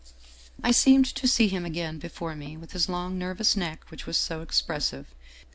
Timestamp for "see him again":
1.27-1.99